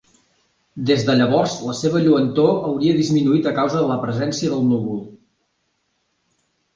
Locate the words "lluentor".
2.05-2.49